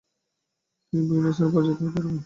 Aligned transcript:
তিনি 0.87 1.01
বিভিন্ন 1.03 1.27
স্থানে 1.31 1.49
পরাজিত 1.53 1.77
হতে 1.77 1.91
থাকেন। 1.95 2.15